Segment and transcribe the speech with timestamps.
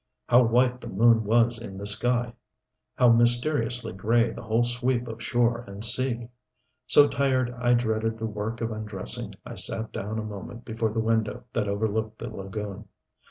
[0.27, 2.33] How white the moon was in the sky,
[2.95, 6.29] how mysteriously gray the whole sweep of shore and sea!
[6.87, 10.99] So tired I dreaded the work of undressing, I sat down a moment before the
[10.99, 12.85] window that overlooked the lagoon.